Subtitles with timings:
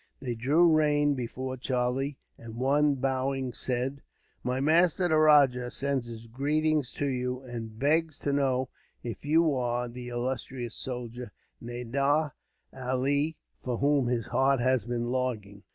[0.19, 4.01] They drew rein before Charlie; and one, bowing, said:
[4.43, 8.69] "My master, the rajah, sends his greeting to you, and begs to know
[9.03, 12.33] if you are the illustrious soldier, Nadir
[12.73, 15.61] Ali, for whom his heart has been longing."